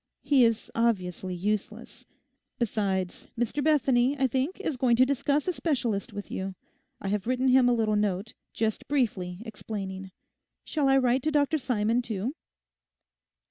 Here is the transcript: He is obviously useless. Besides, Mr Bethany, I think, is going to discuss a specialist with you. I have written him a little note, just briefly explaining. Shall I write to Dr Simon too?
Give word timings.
He 0.23 0.43
is 0.45 0.71
obviously 0.73 1.35
useless. 1.35 2.07
Besides, 2.57 3.27
Mr 3.37 3.63
Bethany, 3.63 4.17
I 4.17 4.25
think, 4.25 4.59
is 4.59 4.75
going 4.75 4.95
to 4.95 5.05
discuss 5.05 5.47
a 5.47 5.53
specialist 5.53 6.11
with 6.11 6.31
you. 6.31 6.55
I 6.99 7.09
have 7.09 7.27
written 7.27 7.49
him 7.49 7.69
a 7.69 7.73
little 7.73 7.95
note, 7.95 8.33
just 8.51 8.87
briefly 8.87 9.43
explaining. 9.45 10.09
Shall 10.65 10.89
I 10.89 10.97
write 10.97 11.21
to 11.21 11.31
Dr 11.31 11.59
Simon 11.59 12.01
too? 12.01 12.33